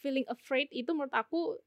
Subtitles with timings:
[0.00, 1.60] feeling afraid itu menurut aku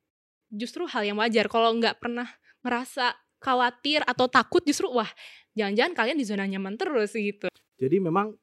[0.53, 1.49] justru hal yang wajar.
[1.49, 2.29] Kalau nggak pernah
[2.65, 5.09] ngerasa khawatir atau takut justru wah
[5.53, 7.47] jangan-jangan kalian di zona nyaman terus gitu.
[7.77, 8.33] Jadi memang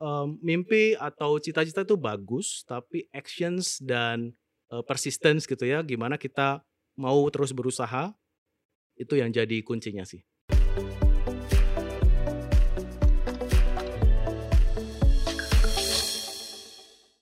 [0.00, 4.32] um, mimpi atau cita-cita itu bagus, tapi actions dan
[4.72, 6.64] uh, persistence gitu ya, gimana kita
[6.98, 8.12] mau terus berusaha,
[8.98, 10.20] itu yang jadi kuncinya sih.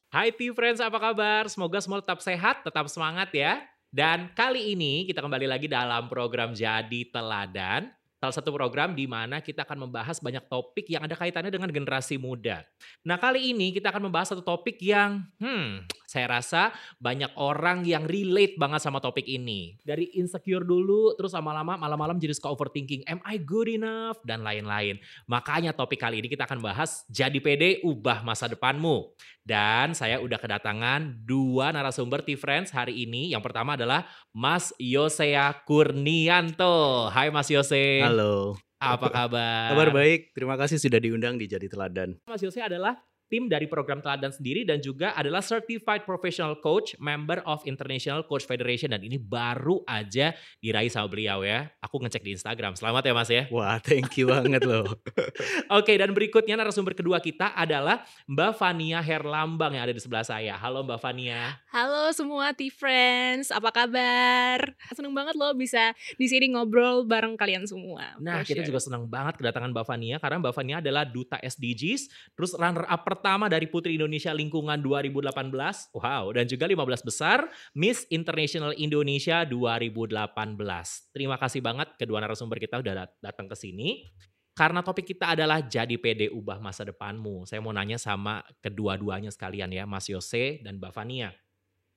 [0.09, 1.53] Hai T-Friends, apa kabar?
[1.53, 3.61] Semoga semua tetap sehat, tetap semangat ya.
[3.93, 7.93] Dan kali ini kita kembali lagi dalam program Jadi Teladan.
[8.17, 12.17] Salah satu program di mana kita akan membahas banyak topik yang ada kaitannya dengan generasi
[12.17, 12.65] muda.
[13.05, 18.09] Nah kali ini kita akan membahas satu topik yang, hmm, saya rasa banyak orang yang
[18.09, 19.77] relate banget sama topik ini.
[19.85, 24.17] Dari insecure dulu, terus lama-lama malam-malam jadi suka overthinking, am I good enough?
[24.25, 24.97] Dan lain-lain.
[25.29, 29.13] Makanya topik kali ini kita akan bahas jadi pede ubah masa depanmu.
[29.45, 33.29] Dan saya udah kedatangan dua narasumber T-Friends hari ini.
[33.37, 37.13] Yang pertama adalah Mas Yosea Kurnianto.
[37.13, 38.01] Hai Mas Yose.
[38.01, 38.57] Halo.
[38.79, 39.75] Apa kabar?
[39.75, 42.15] Kabar baik, terima kasih sudah diundang di Jadi Teladan.
[42.31, 42.95] Mas Yose adalah
[43.29, 48.49] tim dari program Teladan sendiri dan juga adalah Certified Professional Coach, member of International Coach
[48.49, 50.33] Federation dan ini baru aja
[50.65, 51.69] diraih sama beliau ya.
[51.85, 52.75] Aku ngecek di Instagram.
[52.75, 53.45] Selamat ya Mas ya.
[53.53, 54.89] Wah, thank you banget loh.
[55.79, 60.57] Oke, dan berikutnya narasumber kedua kita adalah Mbak Fania Herlambang yang ada di sebelah saya.
[60.57, 61.61] Halo Mbak Fania.
[61.69, 64.73] Halo semua T-Friends, apa kabar?
[64.97, 68.17] Seneng banget loh bisa di sini ngobrol bareng kalian semua.
[68.17, 68.73] Nah, kita sure.
[68.73, 73.05] juga senang banget kedatangan Mbak Fania karena Mbak Fania adalah duta SDGs, terus runner up
[73.19, 75.91] pertama dari Putri Indonesia Lingkungan 2018.
[75.91, 81.11] Wow, dan juga 15 besar Miss International Indonesia 2018.
[81.11, 84.07] Terima kasih banget kedua narasumber kita udah dat- datang ke sini.
[84.55, 87.47] Karena topik kita adalah jadi pede ubah masa depanmu.
[87.47, 91.35] Saya mau nanya sama kedua-duanya sekalian ya, Mas Yose dan Mbak Fania.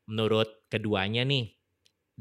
[0.09, 1.61] Menurut keduanya nih,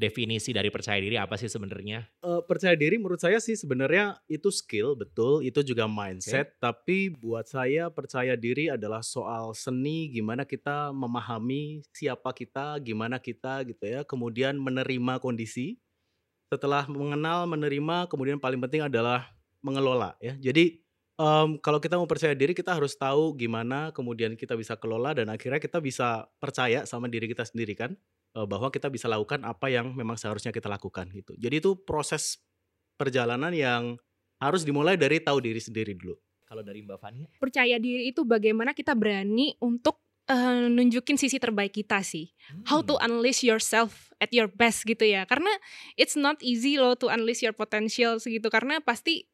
[0.01, 2.01] definisi dari percaya diri apa sih sebenarnya?
[2.25, 5.45] Eh, percaya diri menurut saya sih sebenarnya itu skill betul.
[5.45, 6.57] Itu juga mindset.
[6.57, 13.61] Tapi buat saya percaya diri adalah soal seni gimana kita memahami siapa kita gimana kita
[13.69, 15.77] gitu ya kemudian menerima kondisi.
[16.49, 19.29] Setelah mengenal menerima kemudian paling penting adalah
[19.61, 20.33] mengelola ya.
[20.41, 20.81] Jadi
[21.21, 25.29] em, kalau kita mau percaya diri kita harus tahu gimana kemudian kita bisa kelola dan
[25.29, 27.93] akhirnya kita bisa percaya sama diri kita sendiri kan
[28.33, 31.35] bahwa kita bisa lakukan apa yang memang seharusnya kita lakukan gitu.
[31.35, 32.39] Jadi itu proses
[32.95, 33.97] perjalanan yang
[34.39, 36.15] harus dimulai dari tahu diri sendiri dulu.
[36.47, 37.27] Kalau dari Mbak Fania?
[37.39, 39.99] Percaya diri itu bagaimana kita berani untuk
[40.29, 42.31] eh, nunjukin sisi terbaik kita sih.
[42.69, 43.19] How to Hmm.
[43.19, 45.27] unleash yourself at your best gitu ya.
[45.27, 45.49] Karena
[45.97, 48.47] it's not easy loh to unleash your potential gitu.
[48.47, 49.27] Karena pasti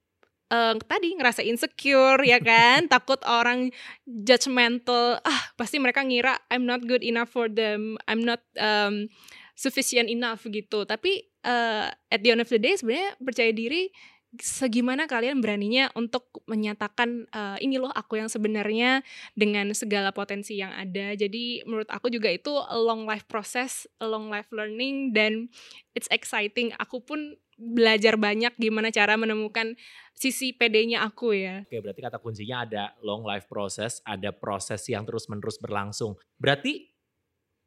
[0.52, 3.72] eh, tadi ngerasa insecure ya kan, takut orang
[4.06, 5.20] judgmental.
[5.24, 9.12] Ah pasti mereka ngira I'm not good enough for them, I'm not um,
[9.58, 10.86] sufficient enough gitu.
[10.86, 13.90] Tapi eh, at the end of the day sebenarnya percaya diri
[14.38, 19.02] segimana kalian beraninya untuk menyatakan eh, ini loh aku yang sebenarnya
[19.34, 21.16] dengan segala potensi yang ada.
[21.18, 25.50] Jadi menurut aku juga itu a long life process, a long life learning dan
[25.98, 26.76] it's exciting.
[26.78, 29.74] Aku pun belajar banyak gimana cara menemukan
[30.14, 31.66] sisi PD-nya aku ya.
[31.66, 36.18] Oke, berarti kata kuncinya ada long life process, ada proses yang terus-menerus berlangsung.
[36.38, 36.94] Berarti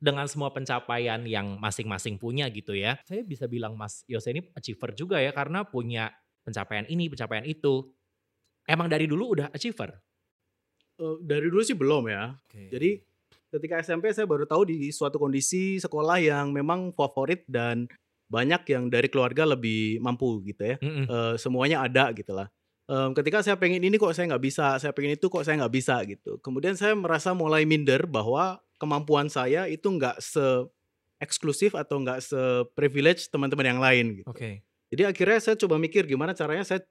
[0.00, 2.96] dengan semua pencapaian yang masing-masing punya gitu ya.
[3.04, 6.08] Saya bisa bilang Mas Yose ini achiever juga ya karena punya
[6.40, 7.92] pencapaian ini, pencapaian itu.
[8.64, 9.92] Emang dari dulu udah achiever?
[10.96, 12.32] Eh, dari dulu sih belum ya.
[12.48, 13.04] Jadi
[13.50, 17.84] ketika SMP saya baru tahu di suatu kondisi sekolah yang memang favorit dan
[18.30, 20.76] banyak yang dari keluarga lebih mampu gitu ya.
[20.78, 21.04] Mm-mm.
[21.10, 22.46] Eh, semuanya ada gitu lah.
[22.90, 25.74] Em, ketika saya pengen ini kok saya nggak bisa, saya pengen itu kok saya nggak
[25.74, 26.38] bisa gitu.
[26.42, 30.42] Kemudian saya merasa mulai minder bahwa kemampuan saya itu nggak se
[31.20, 32.40] eksklusif atau nggak se
[32.74, 34.26] privilege teman-teman yang lain gitu.
[34.26, 34.66] Oke.
[34.90, 36.82] Jadi akhirnya saya coba mikir gimana caranya saya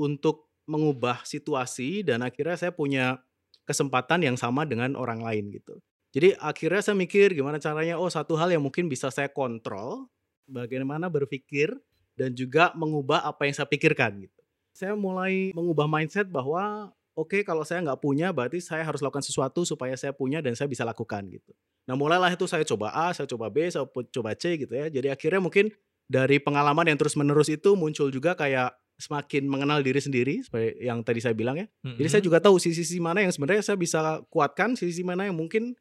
[0.00, 3.20] untuk mengubah situasi dan akhirnya saya punya
[3.68, 5.76] kesempatan yang sama dengan orang lain gitu.
[6.14, 10.08] Jadi akhirnya saya mikir gimana caranya oh satu hal yang mungkin bisa saya kontrol
[10.48, 11.72] bagaimana berpikir
[12.14, 14.40] dan juga mengubah apa yang saya pikirkan gitu.
[14.74, 19.62] Saya mulai mengubah mindset bahwa oke kalau saya nggak punya berarti saya harus lakukan sesuatu
[19.62, 21.54] supaya saya punya dan saya bisa lakukan gitu.
[21.86, 24.90] Nah mulailah itu saya coba A, saya coba B, saya coba C gitu ya.
[24.90, 25.70] Jadi akhirnya mungkin
[26.10, 31.02] dari pengalaman yang terus menerus itu muncul juga kayak semakin mengenal diri sendiri seperti yang
[31.02, 31.66] tadi saya bilang ya.
[31.98, 35.74] Jadi saya juga tahu sisi-sisi mana yang sebenarnya saya bisa kuatkan, sisi mana yang mungkin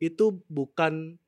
[0.00, 1.20] itu bukan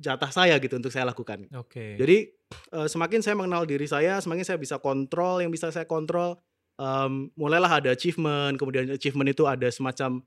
[0.00, 1.44] jatah saya gitu untuk saya lakukan.
[1.60, 2.00] Oke.
[2.00, 2.32] Jadi
[2.72, 6.40] eh, semakin saya mengenal diri saya, semakin saya bisa kontrol yang bisa saya kontrol.
[6.80, 10.24] Em, mulailah ada achievement, kemudian achievement itu ada semacam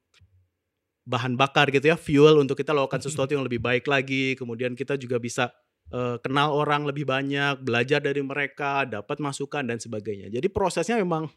[1.03, 4.37] bahan bakar gitu ya, fuel untuk kita lakukan sesuatu yang lebih baik lagi.
[4.37, 5.49] Kemudian kita juga bisa
[5.89, 10.29] uh, kenal orang lebih banyak, belajar dari mereka, dapat masukan dan sebagainya.
[10.29, 11.27] Jadi prosesnya memang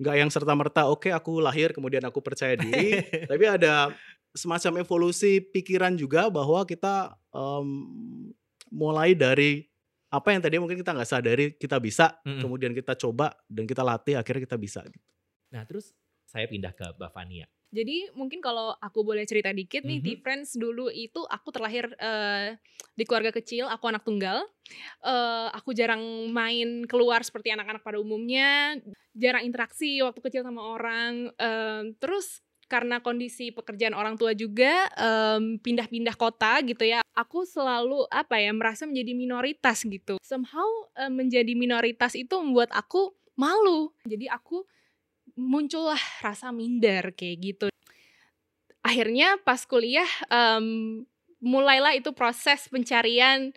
[0.00, 0.88] nggak yang serta merta.
[0.88, 2.98] Oke, okay, aku lahir kemudian aku percaya diri,
[3.30, 3.92] tapi ada
[4.34, 7.86] semacam evolusi pikiran juga bahwa kita um,
[8.74, 9.62] mulai dari
[10.10, 12.42] apa yang tadi mungkin kita nggak sadari kita bisa, mm -hmm.
[12.42, 14.82] kemudian kita coba dan kita latih akhirnya kita bisa.
[14.86, 15.06] Gitu.
[15.54, 15.94] Nah terus
[16.26, 17.46] saya pindah ke Bavania.
[17.74, 20.14] Jadi mungkin kalau aku boleh cerita dikit nih, mm -hmm.
[20.14, 22.54] di Friends dulu itu aku terlahir uh,
[22.94, 24.46] di keluarga kecil, aku anak tunggal.
[25.02, 28.78] Uh, aku jarang main keluar seperti anak-anak pada umumnya,
[29.18, 31.34] jarang interaksi waktu kecil sama orang.
[31.34, 34.88] Uh, terus karena kondisi pekerjaan orang tua juga
[35.60, 40.18] pindah-pindah um, kota gitu ya, aku selalu apa ya merasa menjadi minoritas gitu.
[40.24, 40.66] Somehow
[40.98, 43.92] uh, menjadi minoritas itu membuat aku malu.
[44.08, 44.66] Jadi aku
[45.34, 47.66] muncullah rasa minder kayak gitu.
[48.84, 51.02] Akhirnya pas kuliah um,
[51.40, 53.52] mulailah itu proses pencarian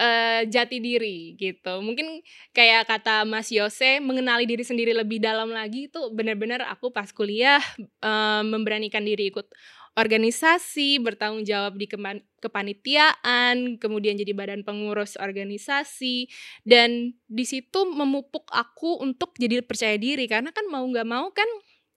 [0.00, 1.84] uh, jati diri gitu.
[1.84, 2.24] Mungkin
[2.56, 7.60] kayak kata Mas Yose mengenali diri sendiri lebih dalam lagi itu benar-benar aku pas kuliah
[8.00, 9.52] um, memberanikan diri ikut
[9.98, 11.90] organisasi, bertanggung jawab di
[12.38, 16.30] kepanitiaan, kemudian jadi badan pengurus organisasi,
[16.62, 21.48] dan di situ memupuk aku untuk jadi percaya diri karena kan mau nggak mau kan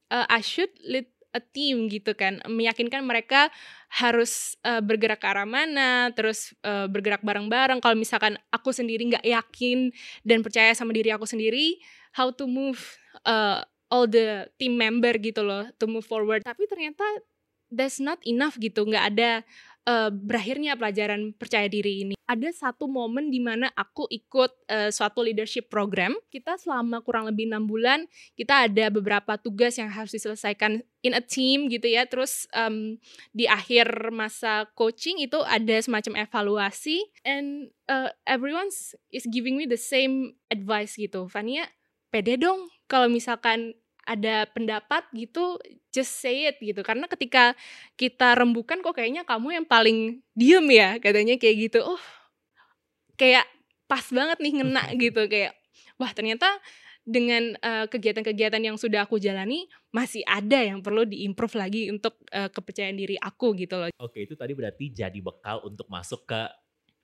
[0.09, 3.50] uh, I should lead a team gitu kan, meyakinkan mereka
[3.89, 7.81] harus uh, bergerak ke arah mana, terus uh, bergerak bareng-bareng.
[7.81, 9.89] Kalau misalkan aku sendiri nggak yakin
[10.21, 11.81] dan percaya sama diri aku sendiri,
[12.13, 12.80] how to move
[13.25, 16.45] uh, all the team member gitu loh to move forward.
[16.45, 17.03] Tapi ternyata
[17.74, 19.41] that's not enough gitu nggak ada
[19.88, 22.15] uh, berakhirnya pelajaran percaya diri ini.
[22.24, 26.15] Ada satu momen di mana aku ikut uh, suatu leadership program.
[26.31, 28.07] Kita selama kurang lebih enam bulan
[28.39, 32.07] kita ada beberapa tugas yang harus diselesaikan in a team gitu ya.
[32.07, 32.95] Terus um,
[33.35, 37.03] di akhir masa coaching itu ada semacam evaluasi.
[37.27, 38.71] And uh, everyone
[39.12, 41.27] is giving me the same advice gitu.
[41.27, 41.68] Fania
[42.07, 45.59] pede dong kalau misalkan ada pendapat gitu
[45.93, 47.53] just say it gitu karena ketika
[47.93, 52.01] kita rembukan kok kayaknya kamu yang paling diem ya katanya kayak gitu oh
[53.13, 53.45] kayak
[53.85, 55.53] pas banget nih ngena gitu kayak
[56.01, 56.49] wah ternyata
[57.03, 62.47] dengan kegiatan kegiatan-kegiatan yang sudah aku jalani masih ada yang perlu diimprove lagi untuk uh,
[62.47, 63.91] kepercayaan diri aku gitu loh.
[63.99, 66.41] Oke, itu tadi berarti jadi bekal untuk masuk ke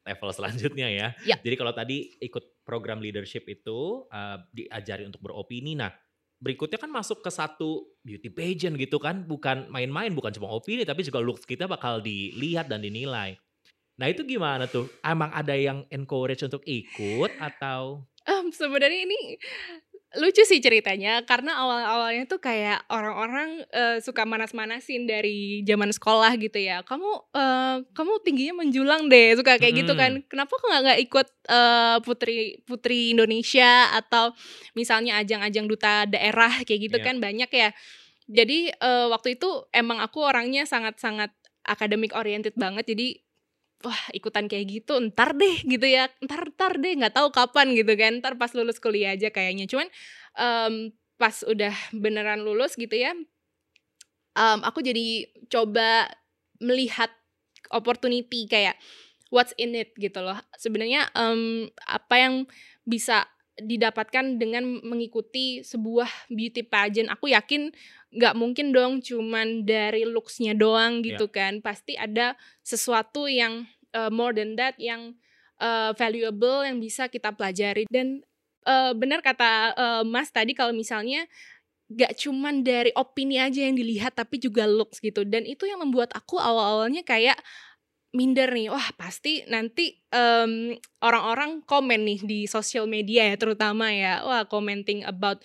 [0.08, 1.08] level selanjutnya ya.
[1.28, 1.36] ya.
[1.44, 5.76] Jadi kalau tadi ikut program leadership itu uh, diajari untuk beropini.
[5.76, 5.92] Nah,
[6.40, 11.04] berikutnya kan masuk ke satu beauty pageant gitu kan, bukan main-main, bukan cuma opini, tapi
[11.04, 13.36] juga looks kita bakal dilihat dan dinilai.
[14.00, 14.88] Nah itu gimana tuh?
[15.04, 18.08] Emang ada yang encourage untuk ikut atau?
[18.24, 19.36] Um, sebenarnya ini
[20.18, 26.58] lucu sih ceritanya karena awal-awalnya tuh kayak orang-orang uh, suka manas-manasin dari zaman sekolah gitu
[26.58, 26.82] ya.
[26.82, 29.82] Kamu uh, kamu tingginya menjulang deh, suka kayak hmm.
[29.86, 30.12] gitu kan.
[30.26, 34.34] Kenapa kok nggak ikut uh, putri putri Indonesia atau
[34.74, 37.06] misalnya ajang-ajang duta daerah kayak gitu yeah.
[37.06, 37.70] kan banyak ya.
[38.26, 41.30] Jadi uh, waktu itu emang aku orangnya sangat-sangat
[41.70, 42.98] akademik oriented banget.
[42.98, 43.29] Jadi
[43.86, 46.12] wah ikutan kayak gitu ntar deh gitu ya.
[46.24, 48.20] Ntar ntar deh nggak tahu kapan gitu kan.
[48.20, 49.66] Ntar pas lulus kuliah aja kayaknya.
[49.68, 49.88] Cuman
[50.36, 50.74] um,
[51.20, 53.12] pas udah beneran lulus gitu ya
[54.40, 56.08] um, aku jadi coba
[56.64, 57.12] melihat
[57.72, 58.80] opportunity kayak
[59.30, 60.40] what's in it gitu loh.
[60.56, 62.34] Sebenarnya um, apa yang
[62.88, 63.28] bisa
[63.60, 67.76] didapatkan dengan mengikuti sebuah beauty pageant aku yakin
[68.16, 71.36] nggak mungkin dong cuman dari looksnya doang gitu yeah.
[71.36, 71.54] kan.
[71.60, 75.16] Pasti ada sesuatu yang uh, more than that yang
[75.62, 77.86] uh, valuable yang bisa kita pelajari.
[77.88, 78.24] Dan
[78.66, 81.28] uh, benar kata uh, Mas tadi kalau misalnya
[81.90, 85.26] gak cuman dari opini aja yang dilihat tapi juga looks gitu.
[85.26, 87.38] Dan itu yang membuat aku awal-awalnya kayak
[88.14, 88.70] minder nih.
[88.74, 94.22] Wah pasti nanti um, orang-orang komen nih di sosial media ya terutama ya.
[94.26, 95.42] Wah commenting about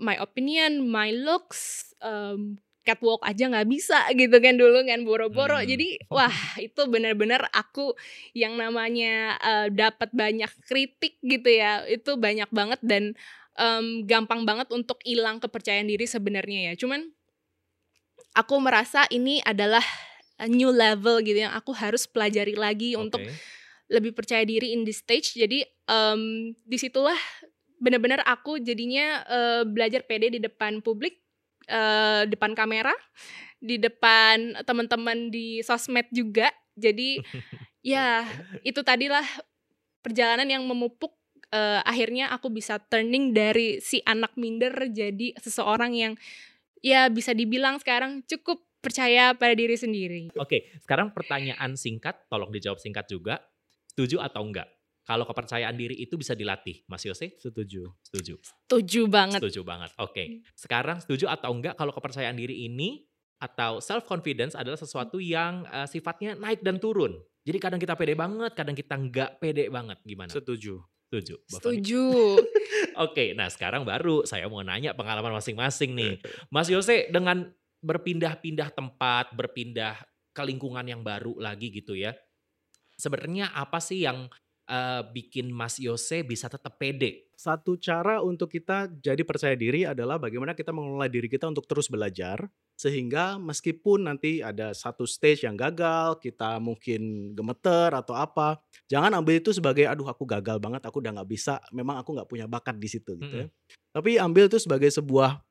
[0.00, 5.58] my opinion, my looks, um, catwalk aja nggak bisa gitu kan dulu kan boro-boro.
[5.58, 5.68] Hmm.
[5.68, 7.94] Jadi wah itu benar-benar aku
[8.34, 11.86] yang namanya uh, dapat banyak kritik gitu ya.
[11.86, 13.14] Itu banyak banget dan
[13.56, 16.74] um, gampang banget untuk hilang kepercayaan diri sebenarnya ya.
[16.78, 17.10] Cuman
[18.36, 19.84] aku merasa ini adalah
[20.40, 23.02] a new level gitu yang aku harus pelajari lagi okay.
[23.02, 23.22] untuk
[23.92, 25.36] lebih percaya diri in this stage.
[25.36, 27.16] Jadi um, di situlah
[27.82, 31.20] benar-benar aku jadinya uh, belajar PD di depan publik,
[31.68, 32.94] uh, depan kamera,
[33.62, 36.50] di depan teman-teman di sosmed juga.
[36.74, 37.22] Jadi
[37.94, 38.26] ya
[38.66, 39.24] itu tadilah
[40.02, 41.14] perjalanan yang memupuk
[41.54, 46.12] uh, akhirnya aku bisa turning dari si anak minder jadi seseorang yang
[46.82, 50.22] ya bisa dibilang sekarang cukup percaya pada diri sendiri.
[50.34, 53.38] Oke, sekarang pertanyaan singkat, tolong dijawab singkat juga.
[53.94, 54.66] Setuju atau enggak?
[55.02, 57.34] Kalau kepercayaan diri itu bisa dilatih, Mas Yose?
[57.34, 57.90] Setuju.
[58.06, 58.38] Setuju.
[58.38, 59.42] Setuju banget.
[59.42, 59.90] Setuju banget.
[59.98, 60.46] Oke.
[60.54, 63.02] Sekarang setuju atau enggak kalau kepercayaan diri ini
[63.42, 67.18] atau self confidence adalah sesuatu yang uh, sifatnya naik dan turun.
[67.42, 69.98] Jadi kadang kita pede banget, kadang kita enggak pede banget.
[70.06, 70.30] Gimana?
[70.30, 70.78] Setuju.
[71.10, 71.34] Setuju.
[71.50, 72.04] Setuju.
[73.04, 76.22] Oke, nah sekarang baru saya mau nanya pengalaman masing-masing nih.
[76.48, 77.50] Mas Yose dengan
[77.82, 79.98] berpindah-pindah tempat, berpindah
[80.32, 82.14] ke lingkungan yang baru lagi gitu ya.
[82.96, 84.30] Sebenarnya apa sih yang
[84.72, 87.28] eh, bikin Mas Yose bisa tetap pede?
[87.36, 91.92] Satu cara untuk kita jadi percaya diri adalah bagaimana kita mengelola diri kita untuk terus
[91.92, 92.48] belajar
[92.80, 99.38] sehingga meskipun nanti ada satu stage yang gagal, kita mungkin gemeter atau apa, jangan ambil
[99.38, 102.80] itu sebagai aduh aku gagal banget, aku udah nggak bisa, memang aku nggak punya bakat
[102.80, 103.46] di situ gitu ya.
[103.92, 105.44] Tapi ambil itu sebagai sebuah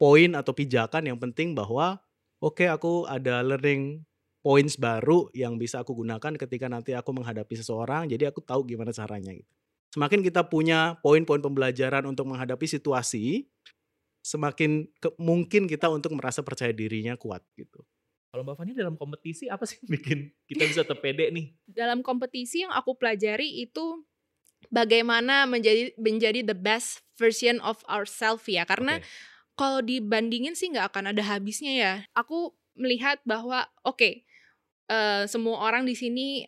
[0.00, 2.02] poin atau pijakan yang penting bahwa
[2.42, 4.02] oke aku ada learning
[4.42, 8.90] points baru yang bisa aku gunakan ketika nanti aku menghadapi seseorang, jadi aku tahu gimana
[8.90, 9.48] caranya gitu.
[9.94, 13.46] Semakin kita punya poin-poin pembelajaran untuk menghadapi situasi,
[14.24, 17.86] semakin ke- mungkin kita untuk merasa percaya dirinya kuat gitu.
[18.32, 21.52] Kalau Mbak Fani dalam kompetisi apa sih bikin kita bisa tetap pede nih?
[21.68, 24.02] Dalam kompetisi yang aku pelajari itu
[24.72, 28.64] bagaimana menjadi menjadi the best version of ourselves ya.
[28.64, 29.06] Karena Oke.
[29.60, 31.92] kalau dibandingin sih nggak akan ada habisnya ya.
[32.16, 34.24] Aku melihat bahwa oke
[34.92, 36.44] eh, semua orang di sini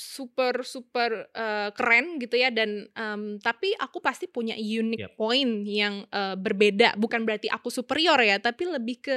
[0.00, 5.20] super super eh, keren gitu ya dan em, tapi aku pasti punya unique Yap.
[5.20, 6.96] point yang eh, berbeda.
[6.96, 9.16] Bukan berarti aku superior ya tapi lebih ke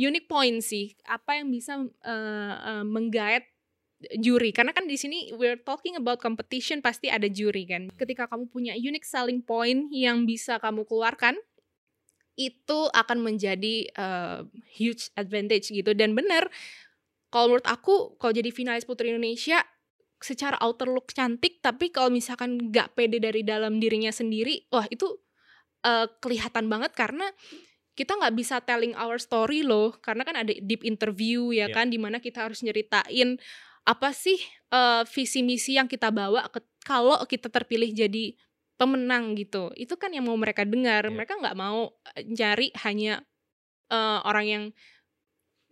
[0.00, 0.94] unique point sih.
[1.04, 3.44] Apa yang bisa eh, eh, menggait
[4.16, 4.54] juri?
[4.54, 7.92] Karena kan di sini we're talking about competition pasti ada juri kan.
[7.92, 11.36] Ketika kamu punya unique selling point yang bisa kamu keluarkan
[12.34, 15.94] itu akan menjadi uh, huge advantage gitu.
[15.94, 16.50] Dan benar
[17.34, 19.58] kalau menurut aku kalau jadi finalis putri Indonesia
[20.22, 25.10] secara outer look cantik tapi kalau misalkan nggak pede dari dalam dirinya sendiri wah itu
[25.82, 27.26] uh, kelihatan banget karena
[27.98, 31.74] kita nggak bisa telling our story loh karena kan ada deep interview ya Yap.
[31.74, 33.34] kan di mana kita harus nyeritain
[33.82, 34.38] apa sih
[34.70, 38.38] uh, visi misi yang kita bawa ke, kalau kita terpilih jadi
[38.78, 41.14] pemenang gitu itu kan yang mau mereka dengar Yap.
[41.18, 43.22] mereka nggak mau eh, cari hanya
[43.90, 44.64] eh, orang yang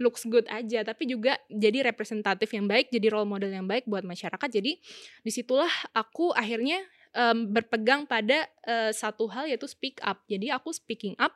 [0.01, 4.05] looks good aja tapi juga jadi representatif yang baik jadi role model yang baik buat
[4.07, 4.49] masyarakat.
[4.49, 4.79] Jadi
[5.23, 6.81] di situlah aku akhirnya
[7.13, 10.25] em, berpegang pada eh, satu hal yaitu speak up.
[10.27, 11.33] Jadi aku speaking up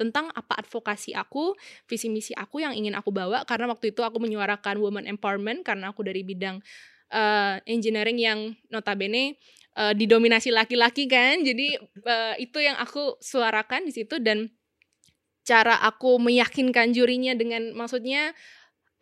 [0.00, 1.52] tentang apa advokasi aku,
[1.84, 3.44] visi misi aku yang ingin aku bawa.
[3.44, 6.64] Karena waktu itu aku menyuarakan women empowerment karena aku dari bidang
[7.12, 9.36] eh, engineering yang notabene
[9.76, 11.44] eh, didominasi laki-laki kan.
[11.44, 11.76] Jadi
[12.16, 14.16] eh, itu yang aku suarakan di situ.
[14.16, 14.48] Dan
[15.50, 18.30] cara aku meyakinkan jurinya dengan maksudnya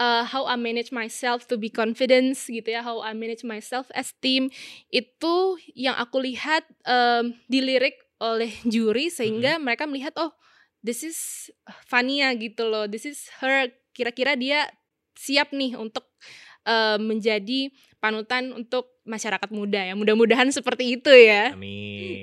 [0.01, 3.93] eh, how I manage myself to be confidence gitu ya, how I manage my self
[3.93, 4.49] esteem
[4.89, 5.35] itu
[5.77, 10.33] yang aku lihat em, dilirik oleh juri sehingga mereka melihat oh
[10.81, 11.53] this is
[11.85, 14.73] Fania gitu loh, this is her kira-kira dia
[15.19, 16.09] siap nih untuk
[16.65, 19.95] eh, menjadi panutan untuk masyarakat muda ya.
[19.99, 21.53] Mudah-mudahan seperti itu ya.
[21.53, 22.23] Amin.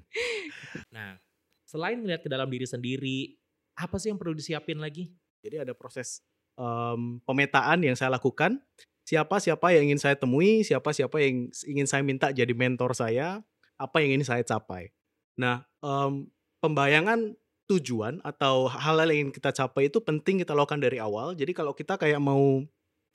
[0.94, 1.18] Nah,
[1.70, 3.38] selain melihat ke dalam diri sendiri,
[3.78, 5.14] apa sih yang perlu disiapin lagi?
[5.46, 6.18] Jadi ada proses
[6.58, 8.58] em, pemetaan yang saya lakukan.
[9.06, 13.38] Siapa siapa yang ingin saya temui, siapa siapa yang ingin saya minta jadi mentor saya,
[13.78, 14.90] apa yang ingin saya capai.
[15.38, 16.26] Nah, em,
[16.58, 17.38] pembayangan
[17.70, 21.38] tujuan atau hal-hal yang ingin kita capai itu penting kita lakukan dari awal.
[21.38, 22.66] Jadi kalau kita kayak mau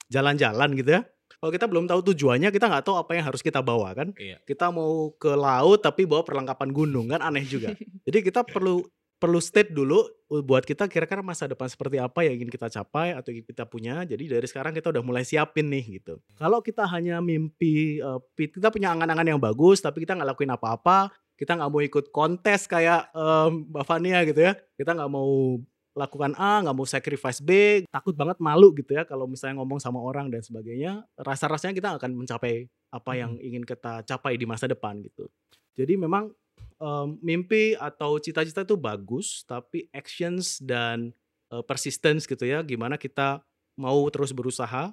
[0.08, 1.04] jalan-jalan gitu ya,
[1.36, 4.08] kalau kita belum tahu tujuannya, kita nggak tahu apa yang harus kita bawa kan.
[4.16, 4.40] Iya.
[4.48, 7.76] Kita mau ke laut tapi bawa perlengkapan gunung kan aneh juga.
[8.08, 8.80] Jadi kita perlu
[9.16, 13.32] perlu state dulu buat kita kira-kira masa depan seperti apa yang ingin kita capai atau
[13.32, 14.04] ingin kita punya.
[14.04, 16.20] Jadi dari sekarang kita udah mulai siapin nih gitu.
[16.36, 21.12] Kalau kita hanya mimpi, uh, kita punya angan-angan yang bagus tapi kita nggak lakuin apa-apa,
[21.36, 24.52] kita nggak mau ikut kontes kayak um, Mbak Fania gitu ya.
[24.76, 25.60] Kita nggak mau
[25.96, 29.96] lakukan A, nggak mau sacrifice B, takut banget malu gitu ya kalau misalnya ngomong sama
[30.04, 31.08] orang dan sebagainya.
[31.16, 35.26] Rasa-rasanya kita akan mencapai apa yang ingin kita capai di masa depan gitu.
[35.72, 36.28] Jadi memang
[36.76, 41.16] em, mimpi atau cita-cita itu bagus, tapi actions dan
[41.48, 43.40] eh, persistence gitu ya, gimana kita
[43.80, 44.92] mau terus berusaha,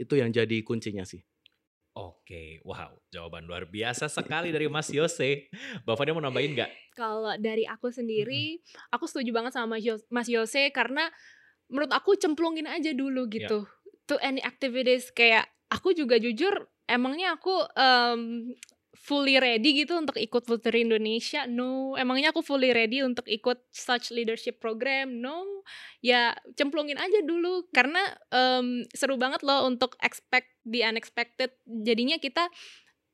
[0.00, 1.20] itu yang jadi kuncinya sih.
[1.96, 5.48] Oke, wow, jawaban luar biasa sekali dari Mas Yose.
[5.80, 6.70] Mbak Fania mau nambahin nggak?
[6.92, 8.60] Kalau dari aku sendiri,
[8.92, 11.08] aku setuju banget sama Mas Yos- Mas Yose karena
[11.72, 13.64] menurut aku cemplungin aja dulu gitu.
[14.06, 18.52] To any activities kayak aku juga jujur emangnya aku em,
[18.96, 21.44] fully ready gitu untuk ikut Putri Indonesia?
[21.44, 21.94] No.
[21.94, 25.20] Emangnya aku fully ready untuk ikut such leadership program?
[25.20, 25.62] No.
[26.00, 28.00] Ya cemplungin aja dulu karena
[28.32, 31.52] um, seru banget loh untuk expect the unexpected.
[31.64, 32.48] Jadinya kita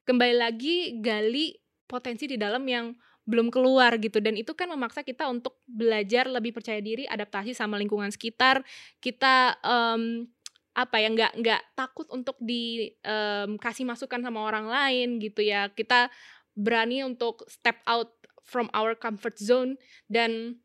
[0.06, 5.30] kembali lagi gali potensi di dalam yang belum keluar gitu dan itu kan memaksa kita
[5.30, 8.66] untuk belajar lebih percaya diri adaptasi sama lingkungan sekitar
[8.98, 10.26] kita um,
[10.72, 15.68] apa ya nggak nggak takut untuk dikasih um, masukan sama orang lain gitu ya.
[15.72, 16.08] Kita
[16.56, 18.12] berani untuk step out
[18.44, 19.76] from our comfort zone.
[20.08, 20.60] Dan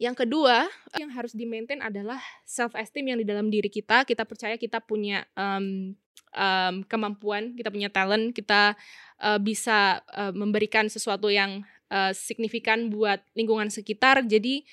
[0.00, 4.06] yang kedua yang harus di maintain adalah self esteem yang di dalam diri kita.
[4.08, 5.92] Kita percaya kita punya um,
[6.34, 8.78] um, kemampuan kita punya talent kita
[9.22, 14.22] uh, bisa uh, memberikan sesuatu yang uh, signifikan buat lingkungan sekitar.
[14.24, 14.64] Jadi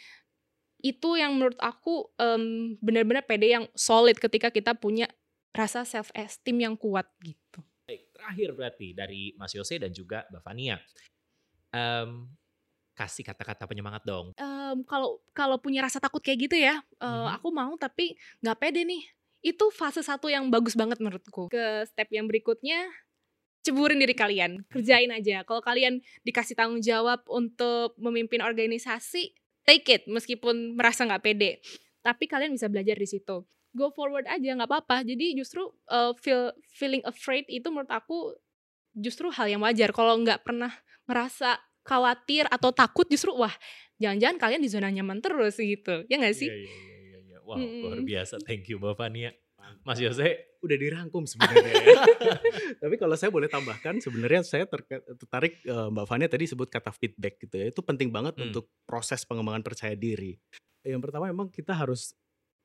[0.81, 5.09] itu yang menurut aku um, benar-benar pede yang solid ketika kita punya
[5.55, 7.65] rasa self esteem yang kuat gitu.
[7.89, 10.77] Baik, terakhir berarti dari Mas Yose dan juga Mbak Fania.
[11.73, 12.29] Um,
[12.97, 14.33] kasih kata-kata penyemangat dong.
[14.37, 17.35] Um, kalau kalau punya rasa takut kayak gitu ya, uh, mm-hmm.
[17.37, 19.03] aku mau tapi nggak pede nih.
[19.41, 21.53] Itu fase satu yang bagus banget menurutku.
[21.53, 22.89] Ke step yang berikutnya,
[23.61, 25.45] ceburin diri kalian, kerjain aja.
[25.45, 31.59] Kalau kalian dikasih tanggung jawab untuk memimpin organisasi, take it meskipun merasa nggak pede
[31.99, 33.43] tapi kalian bisa belajar di situ
[33.75, 38.31] go forward aja nggak apa-apa jadi justru uh, feel feeling afraid itu menurut aku
[38.95, 40.71] justru hal yang wajar kalau nggak pernah
[41.05, 43.53] merasa khawatir atau takut justru wah
[44.01, 46.49] jangan-jangan kalian di zona nyaman terus gitu ya nggak sih?
[46.49, 47.37] Iya, iya, iya, iya.
[47.47, 47.79] Wow, hmm.
[47.79, 48.43] luar biasa.
[48.43, 49.31] Thank you Mbak Fania.
[49.83, 51.73] Mas Yose udah dirangkum sebenarnya.
[51.73, 52.01] Ya.
[52.81, 57.37] Tapi kalau saya boleh tambahkan, sebenarnya saya tertarik uh, Mbak Fania tadi sebut kata feedback
[57.41, 57.65] gitu ya.
[57.69, 58.51] Itu penting banget hmm.
[58.51, 60.35] untuk proses pengembangan percaya diri.
[60.81, 62.17] Yang pertama memang kita harus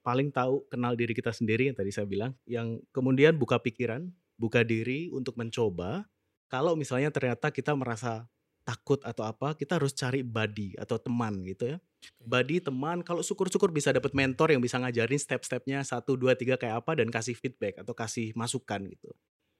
[0.03, 2.33] paling tahu kenal diri kita sendiri yang tadi saya bilang.
[2.49, 6.09] Yang kemudian buka pikiran, buka diri untuk mencoba.
[6.51, 8.29] Kalau misalnya ternyata kita merasa
[8.63, 11.79] takut atau apa, kita harus cari buddy atau teman gitu ya.
[12.19, 16.83] Buddy, teman, kalau syukur-syukur bisa dapat mentor yang bisa ngajarin step-stepnya satu, dua, tiga kayak
[16.83, 19.11] apa dan kasih feedback atau kasih masukan gitu.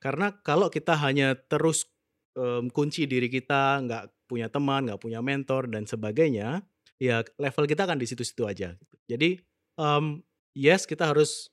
[0.03, 1.87] Karena kalau kita hanya terus
[2.35, 6.67] um, kunci diri kita, nggak punya teman, nggak punya mentor dan sebagainya,
[6.99, 8.75] ya level kita akan di situ-situ aja.
[8.75, 8.97] Gitu.
[9.07, 9.31] Jadi
[9.79, 10.25] um,
[10.59, 11.52] yes kita harus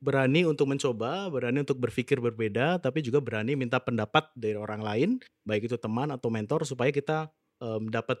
[0.00, 5.10] berani untuk mencoba, berani untuk berpikir berbeda, tapi juga berani minta pendapat dari orang lain,
[5.44, 7.28] baik itu teman atau mentor, supaya kita
[7.60, 8.18] um, dapat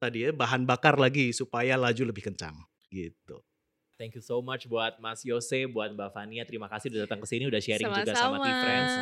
[0.00, 2.56] tadi ya bahan bakar lagi supaya laju lebih kencang
[2.90, 3.38] gitu.
[4.02, 6.42] Thank you so much buat Mas Yose, buat Mbak Fania.
[6.42, 8.02] Terima kasih udah datang ke sini, udah sharing Sama-sama.
[8.02, 8.92] juga sama T-Friends.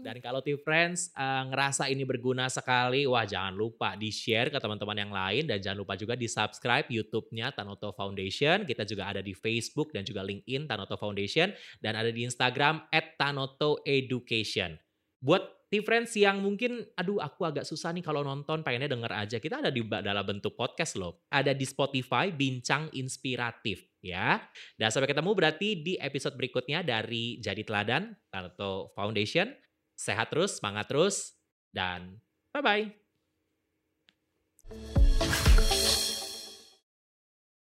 [0.00, 5.12] Dan kalau T-Friends uh, ngerasa ini berguna sekali, wah jangan lupa di-share ke teman-teman yang
[5.12, 5.44] lain.
[5.44, 8.64] Dan jangan lupa juga di-subscribe YouTube-nya Tanoto Foundation.
[8.64, 11.52] Kita juga ada di Facebook dan juga LinkedIn Tanoto Foundation.
[11.76, 14.80] Dan ada di Instagram at Tanoto Education.
[15.22, 19.38] Buat T-Friends yang mungkin, aduh aku agak susah nih kalau nonton, pengennya denger aja.
[19.38, 21.22] Kita ada di dalam bentuk podcast loh.
[21.30, 24.42] Ada di Spotify, Bincang Inspiratif ya.
[24.74, 29.48] Dan sampai ketemu berarti di episode berikutnya dari Jadi Teladan atau Foundation.
[29.94, 31.38] Sehat terus, semangat terus,
[31.70, 32.18] dan
[32.50, 32.90] bye-bye.